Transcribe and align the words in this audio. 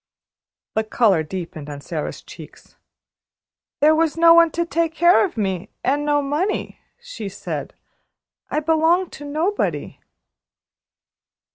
The 0.73 0.83
color 0.83 1.21
deepened 1.21 1.69
on 1.69 1.79
Sara's 1.79 2.23
cheeks. 2.23 2.75
"There 3.81 3.93
was 3.93 4.17
no 4.17 4.33
one 4.33 4.49
to 4.49 4.65
take 4.65 4.95
care 4.95 5.23
of 5.23 5.37
me, 5.37 5.69
and 5.83 6.03
no 6.03 6.23
money," 6.23 6.79
she 6.99 7.29
said. 7.29 7.75
"I 8.49 8.61
belong 8.61 9.11
to 9.11 9.23
nobody." 9.25 9.99